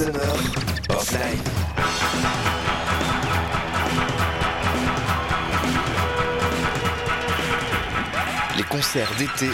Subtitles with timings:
[0.00, 0.06] Les
[8.62, 9.50] concerts d'été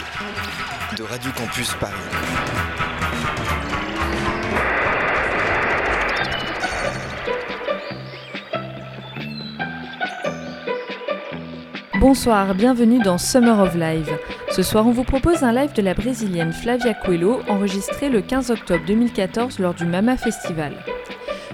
[0.96, 1.92] de Radio Campus Paris.
[11.98, 14.16] Bonsoir, bienvenue dans Summer of Live.
[14.56, 18.50] Ce soir, on vous propose un live de la brésilienne Flavia Coelho, enregistré le 15
[18.50, 20.72] octobre 2014 lors du Mama Festival.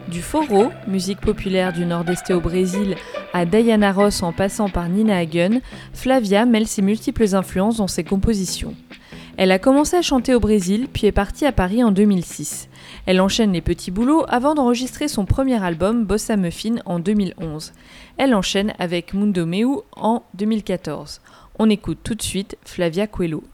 [0.07, 2.95] Du foro, musique populaire du nord-est au Brésil,
[3.33, 8.05] à Diana Ross en passant par Nina Hagen, Flavia mêle ses multiples influences dans ses
[8.05, 8.77] compositions.
[9.37, 12.69] Elle a commencé à chanter au Brésil, puis est partie à Paris en 2006.
[13.07, 17.73] Elle enchaîne les petits boulots avant d'enregistrer son premier album Bossa Muffin en 2011.
[18.17, 21.21] Elle enchaîne avec Mundo Meu en 2014.
[21.65, 23.45] On écoute tout de suite Flavia Coelho.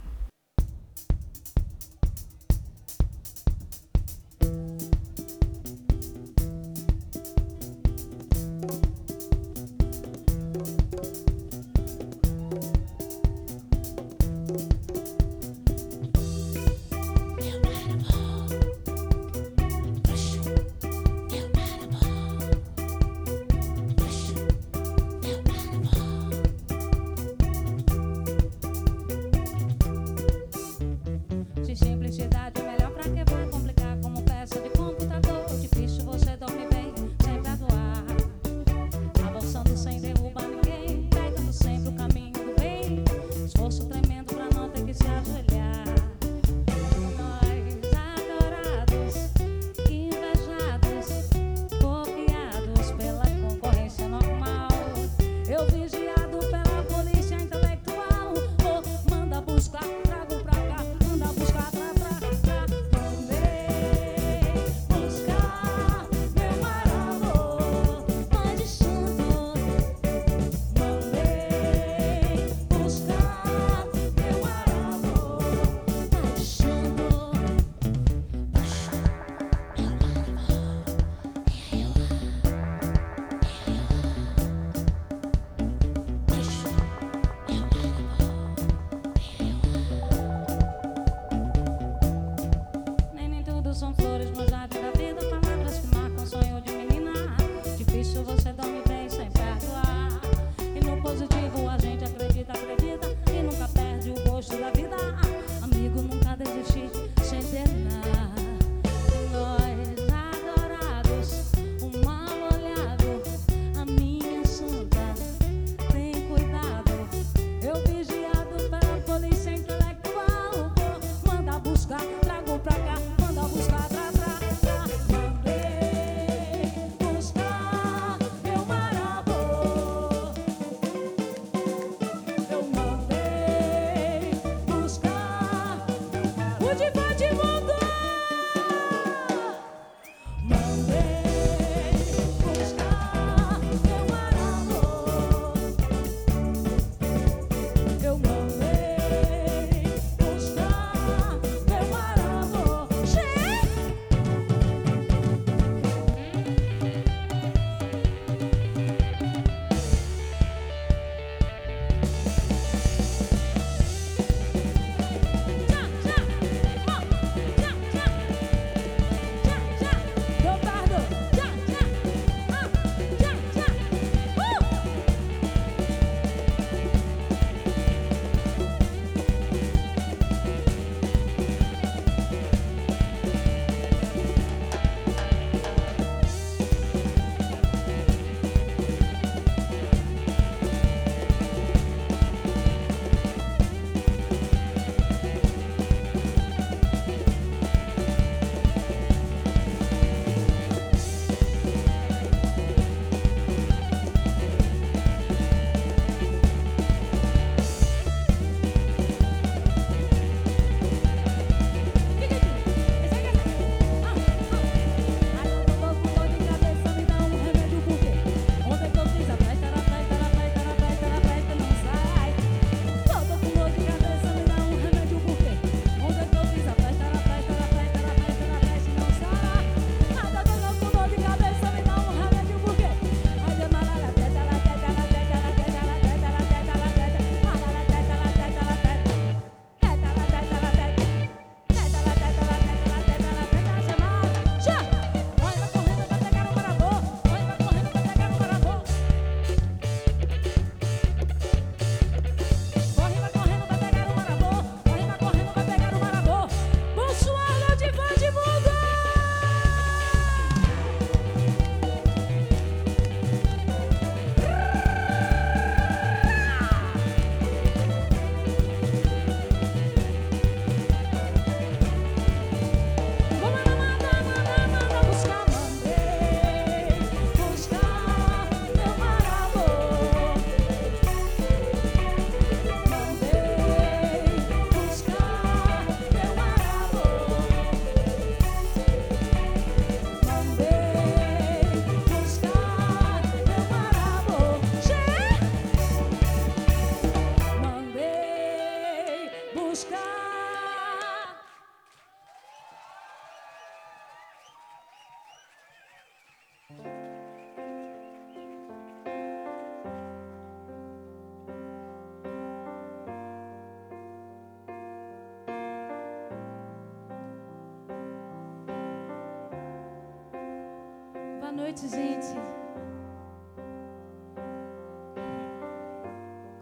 [321.79, 322.41] noite, gente.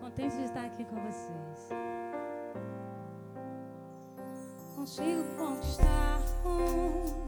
[0.01, 1.71] Contente de estar aqui com vocês.
[4.75, 7.25] Consigo conquistar um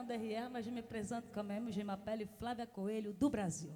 [0.00, 1.82] Fernanda Rier, mas je me présente quand même, je
[2.38, 3.70] Flávia Coelho, do Brasil.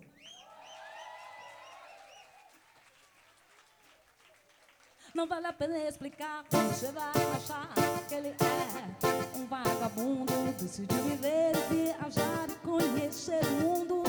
[5.15, 7.69] Não vale a pena explicar, você vai achar
[8.09, 10.33] que ele é um vagabundo.
[10.59, 14.03] Decidiu viver, viajar e conhecer o mundo.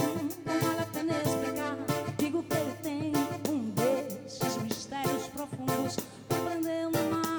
[0.00, 1.76] Hum, não vale a pena explicar,
[2.18, 3.12] digo que ele tem
[3.48, 5.96] um desses mistérios profundos.
[6.28, 7.33] aprendendo mais.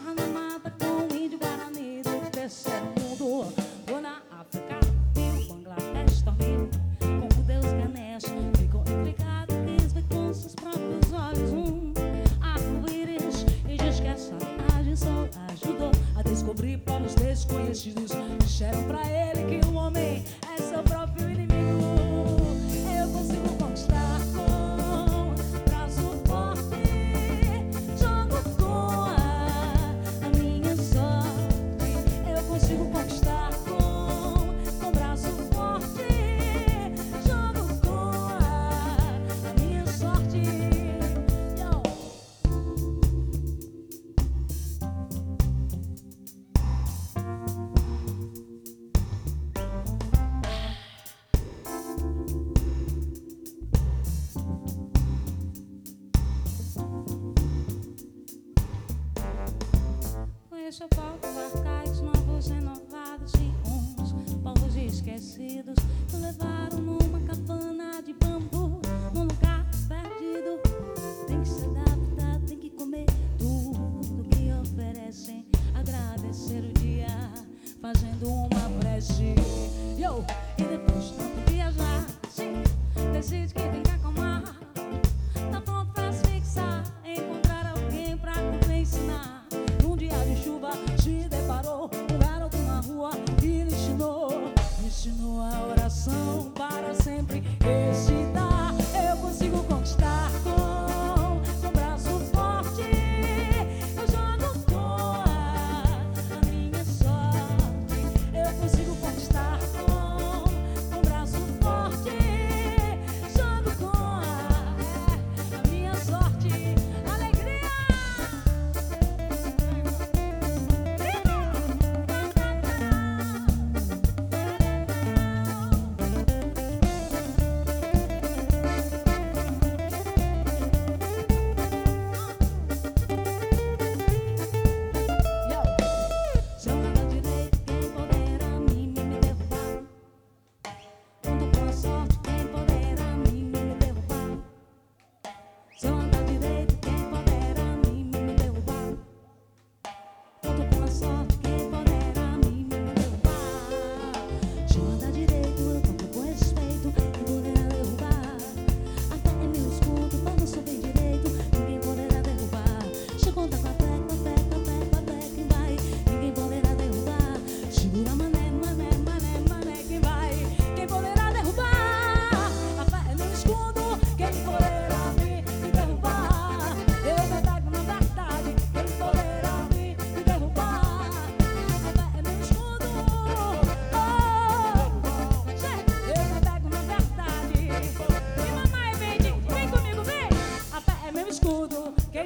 [16.45, 18.12] descobrir planos desconhecidos.
[18.44, 21.34] Disseram pra ele que um homem é seu próprio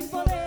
[0.02, 0.39] sem.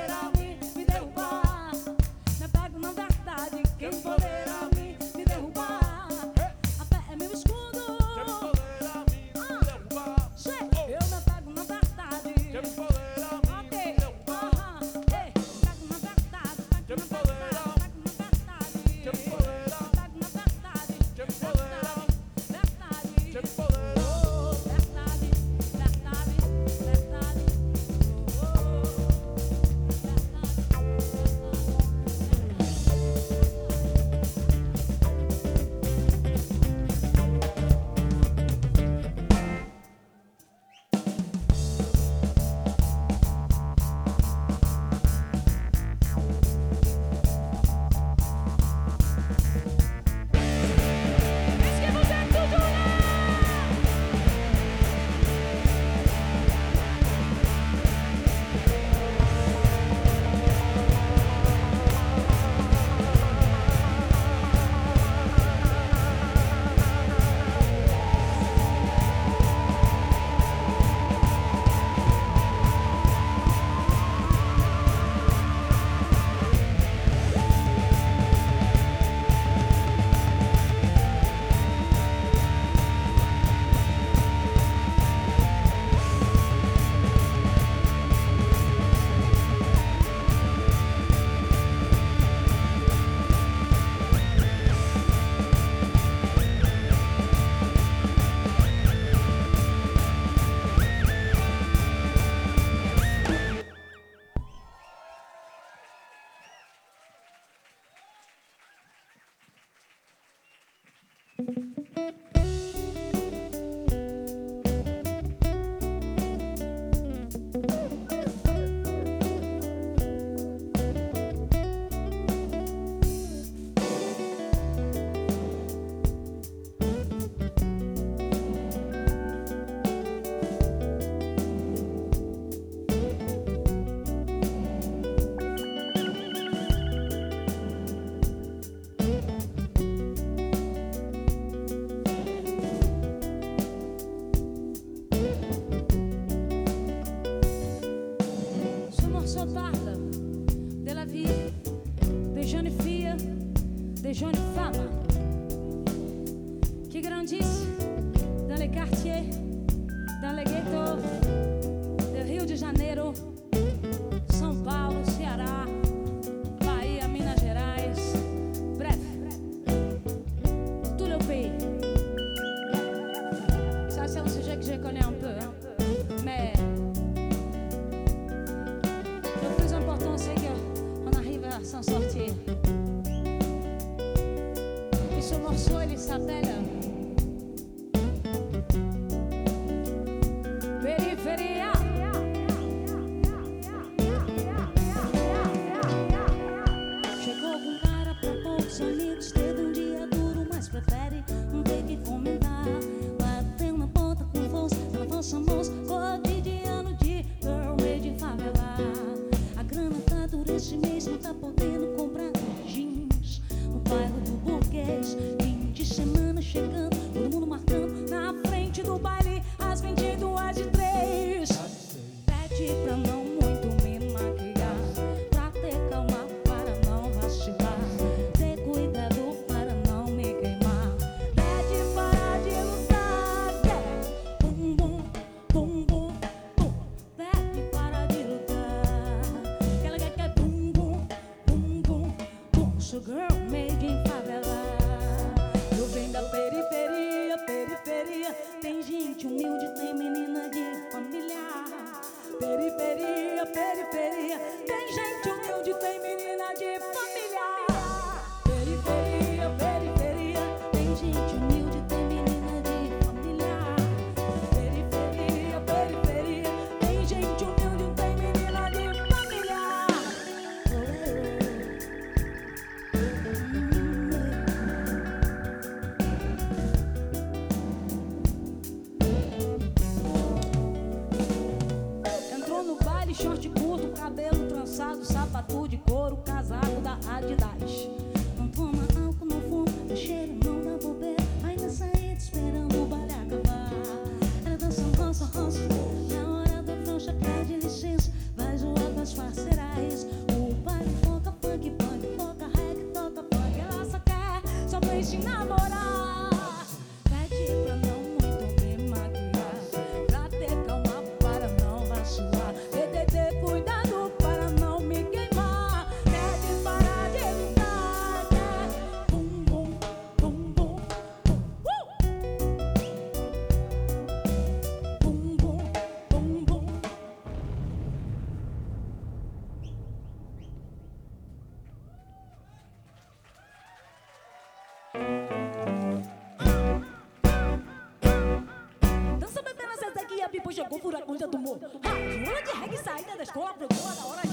[341.23, 341.61] saída do morro.
[341.85, 344.32] Rádio, de reggae, saída da escola, procura na hora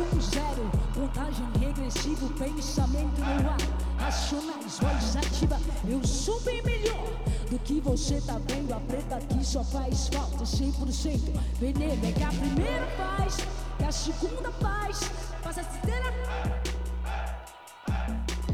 [0.00, 3.58] um zero, contagem regressiva, pensamento no ar,
[3.98, 7.04] racionais, voz ativa, eu sou bem melhor
[7.50, 12.22] do que você tá vendo, a preta aqui só faz falta 100%, veneno é que
[12.22, 13.36] a primeira faz,
[13.76, 15.00] que a segunda faz,
[15.42, 16.14] faz a terceira,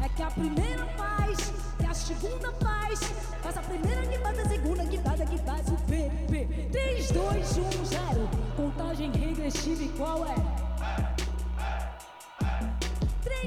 [0.03, 2.99] é que a primeira faz, que a segunda faz,
[3.41, 8.29] faz a primeira guitarra, a segunda guitarra que faz o PP, 3, 2, 1, 0,
[8.57, 10.58] contagem regressiva e qual é?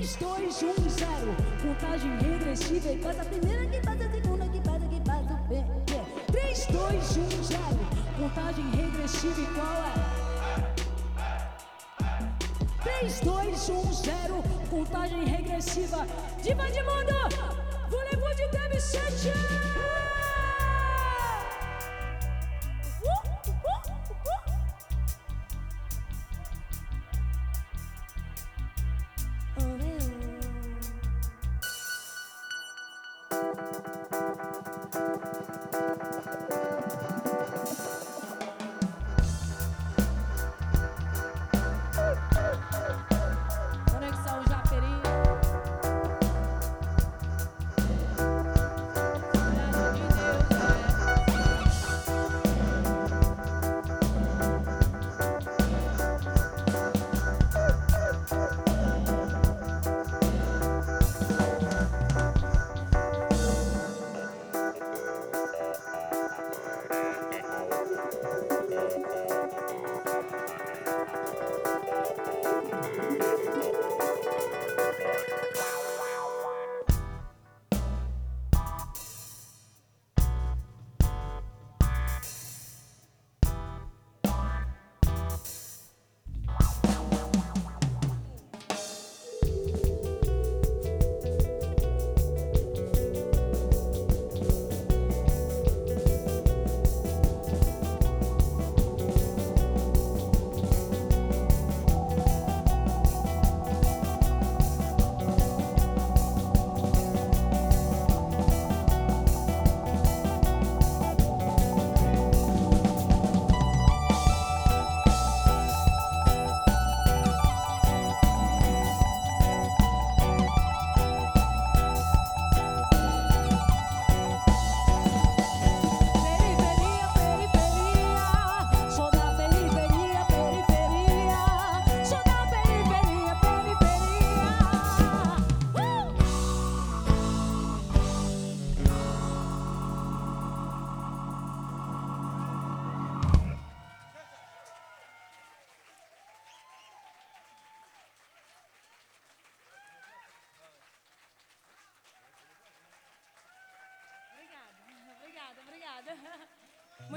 [0.03, 1.37] 3, 2, 1, 0.
[1.63, 5.37] Contagem regressiva e a primeira que faz a segunda que faz a que faz o
[5.47, 6.03] PP.
[6.33, 7.61] 3, 2, 1, 0.
[8.19, 9.95] Contagem regressiva e qual é?
[12.99, 14.43] 3, 2, 1, 0.
[14.71, 16.05] Contagem regressiva.
[16.43, 17.15] Diva de mundo!
[17.89, 19.33] Voleibol de Deb 7!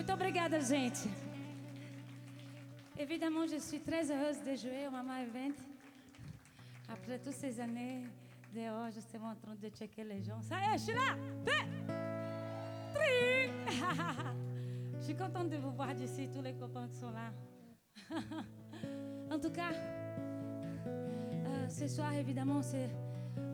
[0.08, 1.10] Muito obrigada, gente.
[2.96, 5.56] Évidemment, je suis très heureuse de jouer au Mama Event.
[6.88, 8.04] Après toutes ces années
[8.54, 10.40] dehors, justement en train de checker les gens.
[10.44, 11.18] Ça y est, je suis là.
[15.00, 17.32] Je suis contente de vous voir d'ici, tous les copains qui sont là.
[19.32, 19.72] en tout cas,
[21.68, 22.92] ce soir, évidemment, c'est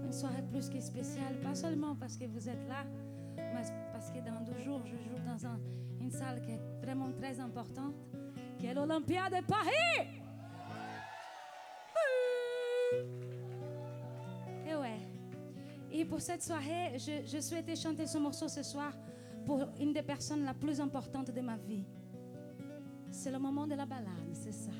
[0.04, 1.36] une soirée plus que spéciale.
[1.42, 2.84] Pas seulement parce que vous êtes là,
[3.38, 3.62] mais
[3.94, 5.60] parce que dans deux jours, je joue dans un-
[6.02, 7.96] une salle qui est vraiment très importante,
[8.58, 10.08] qui est l'Olympia de Paris.
[14.68, 15.00] Et ouais.
[15.92, 18.94] Et pour cette soirée, je, souhaitais chanter ce morceau ce soir
[19.46, 21.86] pour une des personnes la plus importantes de ma vie.
[23.12, 24.72] C'est le moment de la balade, c'est ça.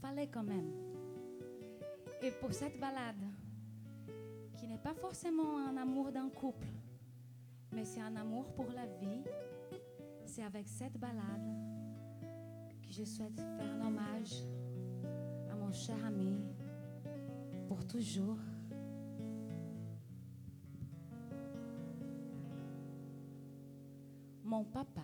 [0.00, 0.70] Fallait quand même.
[2.22, 3.24] Et pour cette balade,
[4.58, 6.66] qui n'est pas forcément un amour d'un couple,
[7.72, 9.22] mais c'est un amour pour la vie,
[10.26, 11.46] c'est avec cette balade
[12.82, 14.44] que je souhaite faire un hommage
[15.50, 16.40] à mon cher ami
[17.68, 18.38] pour toujours.
[24.42, 25.02] Mon papa.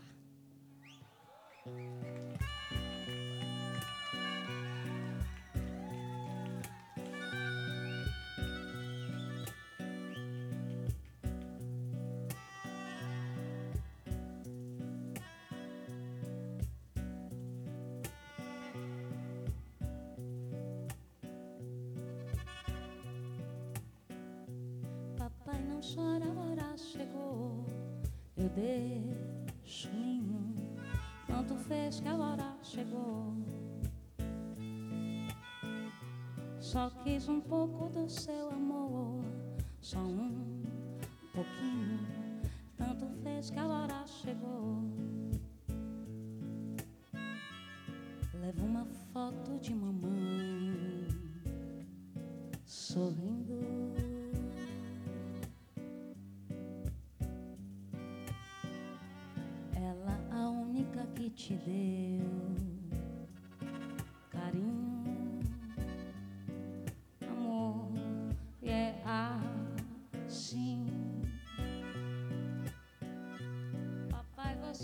[25.77, 27.67] A hora chegou.
[28.35, 30.57] Eu deixo ninho.
[31.27, 33.35] Tanto fez que a hora chegou.
[36.59, 39.23] Só quis um pouco do seu amor.
[39.83, 40.63] Só um
[41.35, 42.09] pouquinho.
[42.79, 43.76] Tanto fez que a hora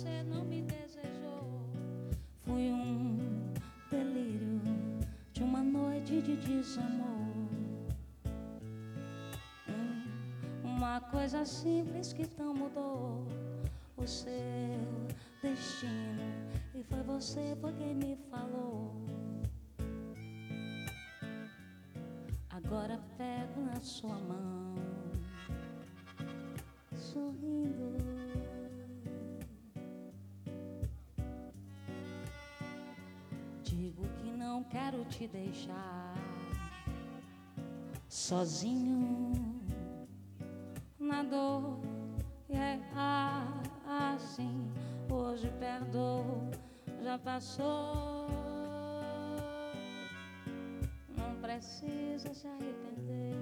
[0.02, 1.60] você não me desejou.
[2.44, 3.54] Fui um
[3.88, 4.60] delírio
[5.32, 7.36] de uma noite de desamor.
[9.68, 10.04] Hum,
[10.64, 13.28] Uma coisa simples que tão mudou
[13.96, 14.32] o seu
[15.40, 16.50] destino.
[16.74, 18.92] E foi você foi quem me falou.
[22.50, 24.74] Agora pego na sua mão,
[26.92, 28.21] sorrindo.
[34.52, 36.14] Não quero te deixar
[38.06, 39.32] sozinho
[40.98, 41.80] na dor.
[42.50, 42.78] É
[44.14, 44.70] assim,
[45.10, 46.50] hoje perdoo,
[47.02, 48.26] já passou.
[51.16, 53.34] Não precisa se arrepender.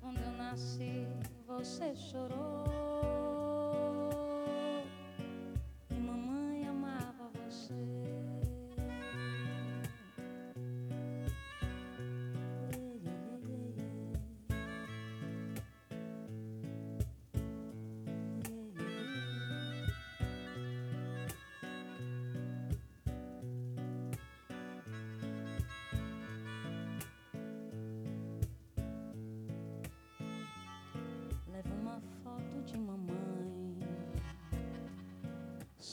[0.00, 1.06] Quando eu nasci,
[1.46, 2.85] você chorou.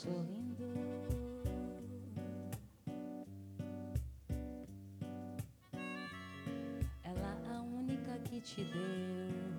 [0.04, 0.66] Sorrindo.
[7.04, 9.53] Ela a única que te deu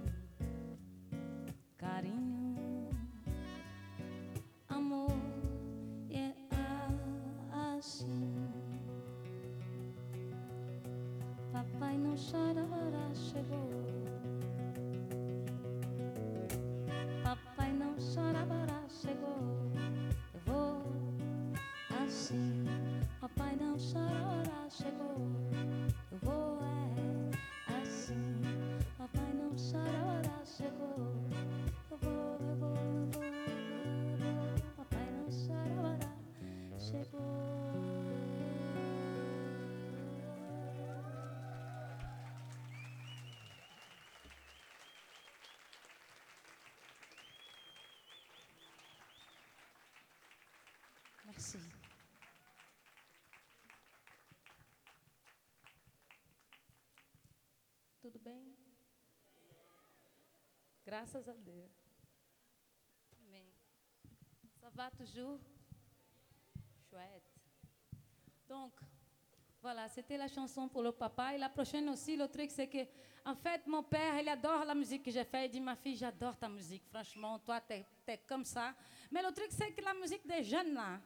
[51.45, 51.59] Merci.
[58.01, 58.57] Tudo bem?
[60.87, 61.71] Graças a Deus.
[63.19, 63.53] Amém.
[64.59, 65.39] Ça va toujours?
[66.89, 67.31] Chouette.
[68.49, 68.73] Donc,
[69.61, 71.35] voilà, c'était la chanson pour le papa.
[71.35, 72.87] Et la prochaine aussi, le truc, c'est que,
[73.27, 75.51] en fait, mon père, il adore la musique que j'ai faite.
[75.51, 76.87] Il dit, ma fille, j'adore ta musique.
[76.87, 78.75] Franchement, toi, t'es es comme ça.
[79.11, 81.01] Mais le truc, c'est que la musique des jeunes, là,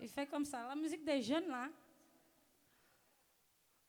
[0.00, 0.66] il fait comme ça.
[0.68, 1.68] La musique des jeunes, là,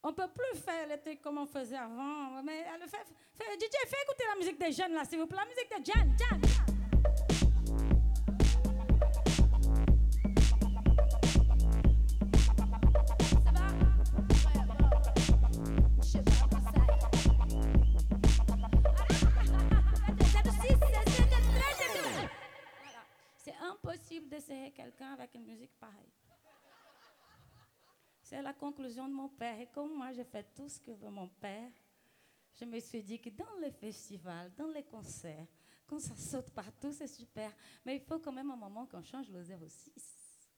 [0.02, 2.42] on ne peut plus faire les trucs comme on faisait avant.
[2.42, 5.38] Mais elle fait, fait, DJ, fais écouter la musique des jeunes, là, s'il vous plaît.
[5.38, 6.53] La musique des jeunes, jeunes.
[28.22, 29.60] C'est la conclusion de mon père.
[29.60, 31.70] Et comme moi, j'ai fait tout ce que veut mon père,
[32.54, 35.46] je me suis dit que dans les festivals, dans les concerts,
[35.86, 37.52] quand ça saute partout, c'est super.
[37.84, 40.50] Mais il faut quand même un moment qu'on change le 06.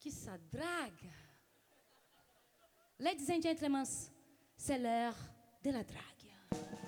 [0.00, 1.10] Que ça drague.
[2.98, 3.84] Ladies and gentlemen,
[4.56, 5.16] c'est l'heure
[5.62, 6.85] de la drague.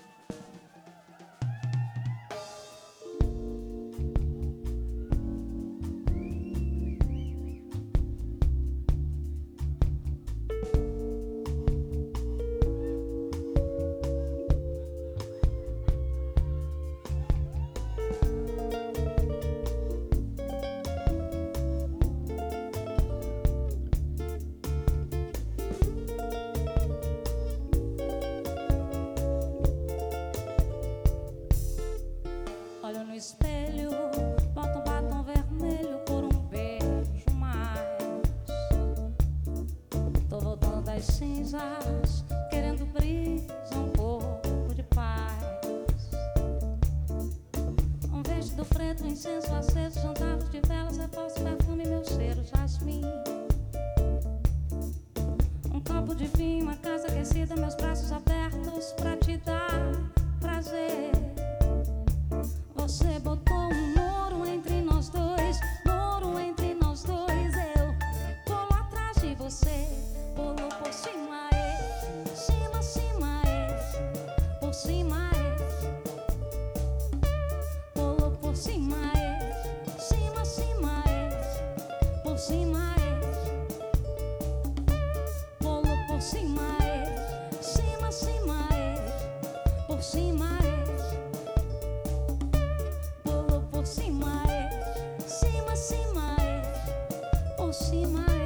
[97.69, 98.38] aproximar.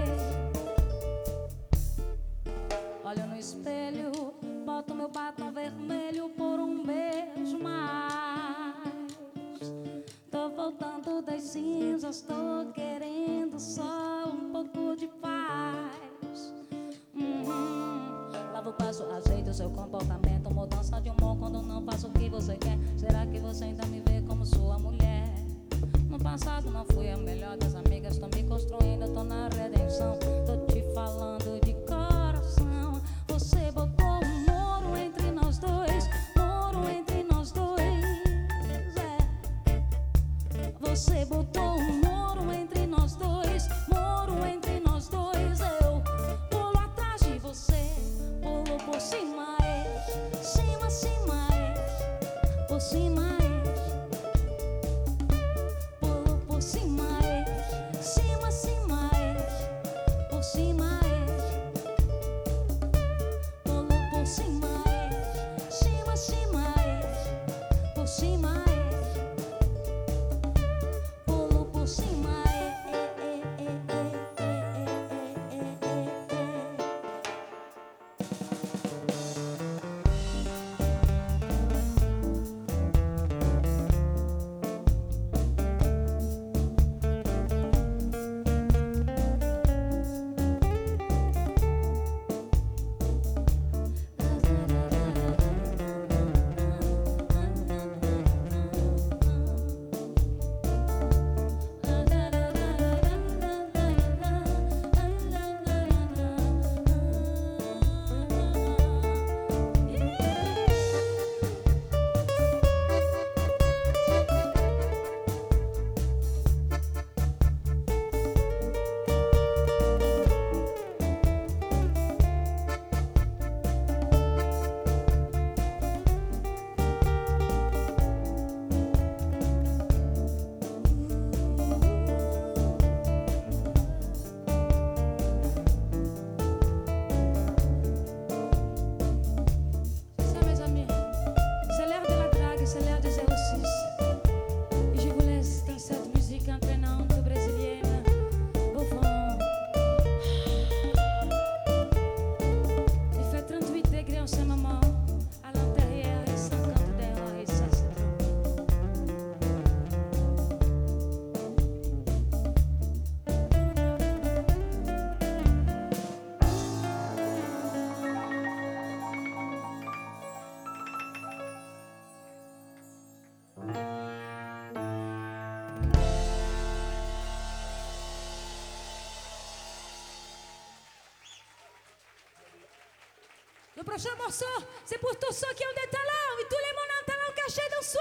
[183.86, 184.46] Le prochain morceau,
[184.86, 187.34] c'est pour tous ceux qui ont des talents et tous les mondes ont un talent
[187.36, 188.00] caché dans soi.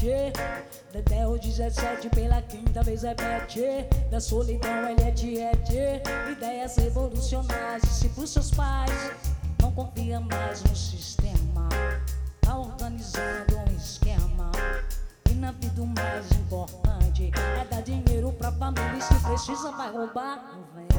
[0.00, 0.32] Repete.
[0.92, 3.86] Dedé o 17 pela quinta vez repete.
[4.10, 6.02] Da solidão ele é tiete.
[6.30, 7.82] Ideias revolucionárias.
[7.88, 9.12] Se pros seus pais
[9.60, 11.68] não confia mais no sistema,
[12.40, 14.50] tá organizando um esquema.
[15.30, 18.96] E na vida o mais importante é dar dinheiro pra família.
[18.98, 20.54] E se precisa, vai roubar.
[20.54, 20.89] Não vem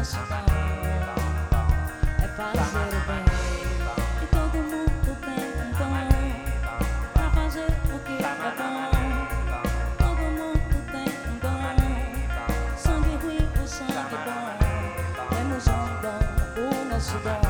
[0.00, 0.06] dom
[2.22, 3.24] é fazer o bem.
[4.22, 5.92] E todo mundo tem um dom
[7.12, 8.88] pra fazer o que é bom.
[9.98, 11.76] Todo mundo tem um dom,
[12.78, 14.46] sangue ruim, o sangue bom.
[15.36, 16.20] Temos um dom,
[16.62, 17.42] o nosso dom.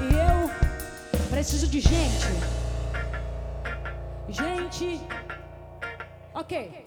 [0.00, 0.50] E eu
[1.30, 2.26] preciso de gente.
[4.28, 5.00] Gente.
[6.34, 6.81] Ok.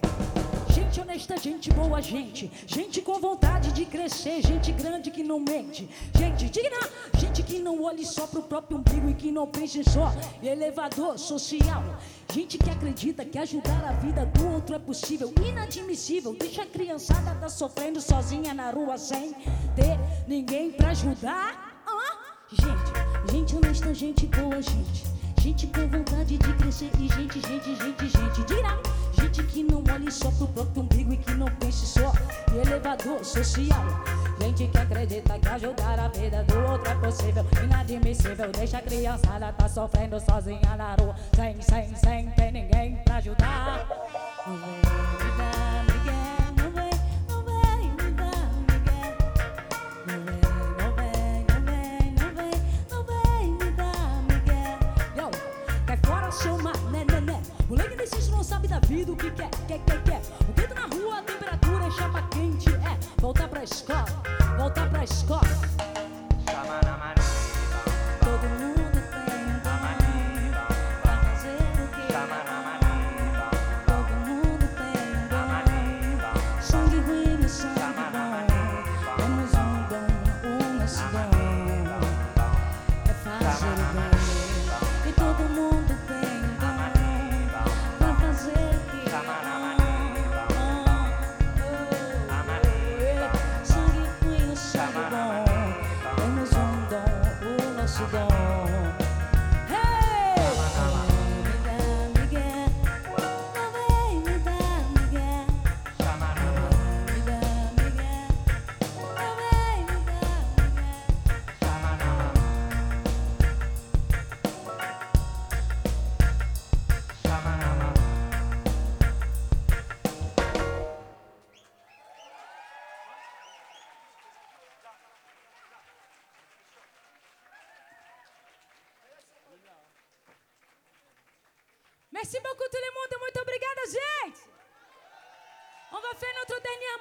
[1.26, 2.52] Honesta, gente boa, gente.
[2.68, 5.90] Gente com vontade de crescer, gente grande que não mente.
[6.16, 6.78] Gente digna,
[7.18, 10.14] gente que não olhe só pro próprio umbigo e que não pense só
[10.44, 11.84] elevador social.
[12.32, 16.36] Gente que acredita que ajudar a vida do outro é possível, inadmissível.
[16.36, 19.34] Deixa a criançada tá sofrendo sozinha na rua sem
[19.76, 19.98] ter
[20.28, 21.82] ninguém pra ajudar.
[21.88, 25.16] Ah, Gente, gente honesta, gente boa, gente.
[25.42, 28.44] Gente com vontade de crescer e gente, gente, gente, gente.
[28.46, 28.80] Dirá,
[29.16, 32.12] gente que não olhe só pro próprio umbigo e que não pense só
[32.54, 33.86] em elevador social.
[34.40, 38.52] Gente que acredita que ajudar a vida do outro é possível, inadmissível.
[38.52, 43.88] Deixa a criançada tá sofrendo sozinha na rua, sem, sem, sem ter ninguém pra ajudar.
[58.86, 60.22] Vida o que quer, quer, quer, quer.
[60.48, 63.22] O grito na rua, a temperatura é chapa quente, é.
[63.22, 64.06] Voltar pra escola,
[64.58, 65.65] voltar pra escola.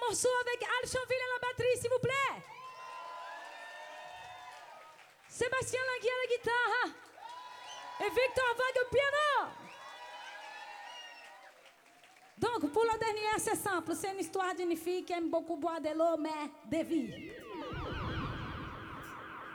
[0.09, 2.42] Morceau avec Al Chanville à la batterie, s'il vous plaît.
[5.28, 6.86] Sébastien Langui à la guitare
[8.00, 9.50] et Victor Vague au piano.
[12.38, 13.92] Donc, pour le dernier, c'est simple.
[13.94, 17.32] C'est une histoire d'une fille qui aime beaucoup boire de l'eau, mais de vie.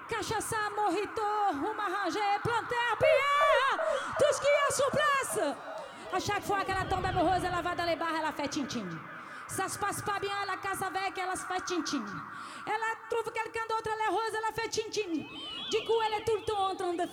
[0.10, 1.22] Cachaça, morrito,
[1.52, 3.86] uma rangée, planter, pierre,
[4.18, 5.56] tout ce qui est sur place.
[6.12, 8.90] À chaque fois qu'elle tombe amoureuse, elle va dans les bars, elle fait tchin-tchin.
[9.50, 12.06] Ça se passe pas bien, elle casse avec, elle se fait tchin-tchin.
[12.66, 15.12] Elle trouve quelqu'un d'autre, elle est heureuse, elle fait tchin-tchin.
[15.72, 17.06] Du coup, elle est tout le temps en train de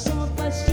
[0.00, 0.69] So passion.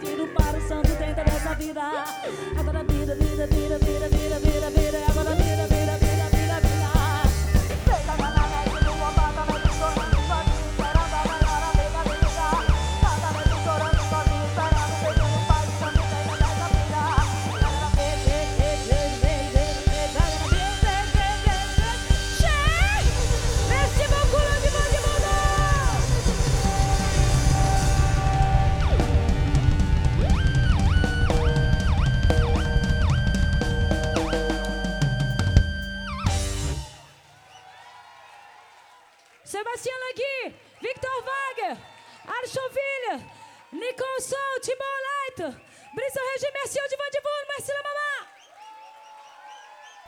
[0.00, 2.04] pedido para o santo dentro dessa vida.
[2.58, 4.15] Agora vida, vida, vida, vida, vida.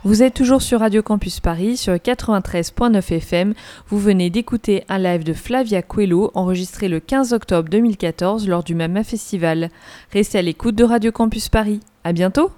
[0.08, 3.52] Vous êtes toujours sur Radio Campus Paris, sur 93.9 FM.
[3.88, 8.74] Vous venez d'écouter un live de Flavia Coelho, enregistré le 15 octobre 2014 lors du
[8.74, 9.68] MAMA Festival.
[10.10, 11.80] Restez à l'écoute de Radio Campus Paris.
[12.04, 12.50] À bientôt!